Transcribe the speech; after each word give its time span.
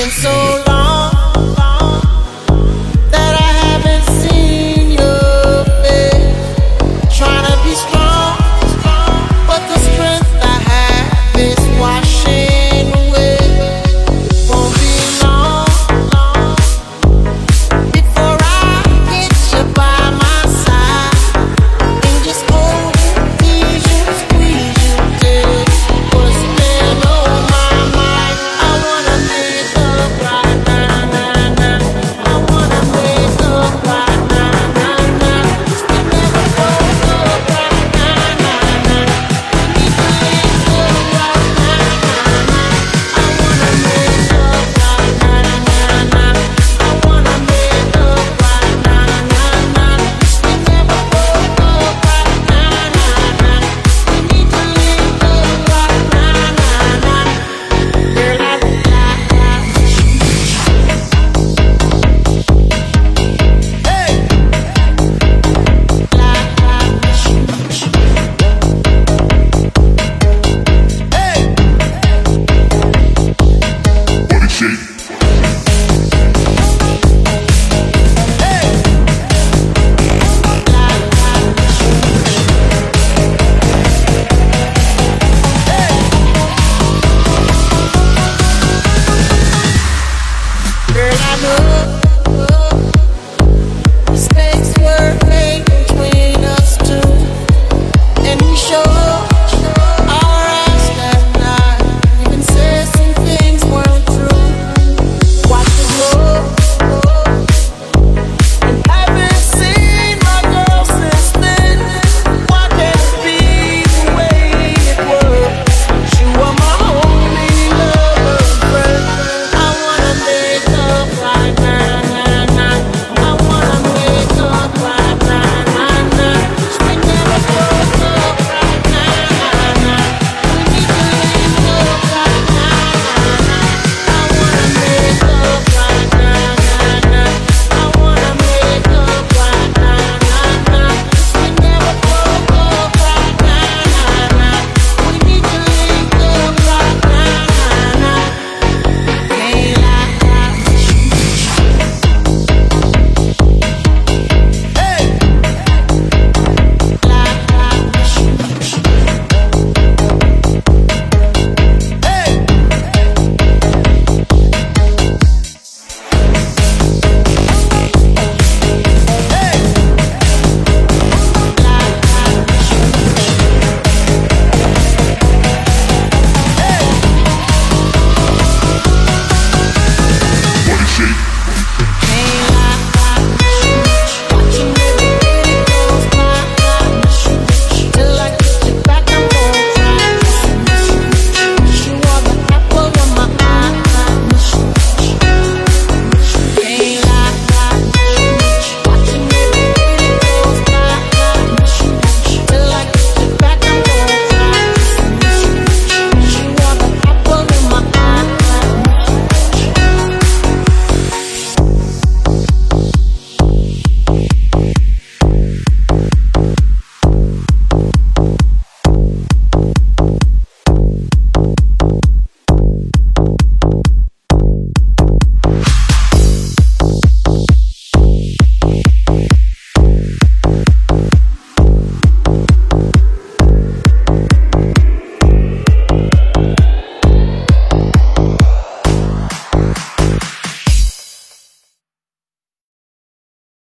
been 0.00 0.10
so 0.10 0.30
long. 0.66 0.69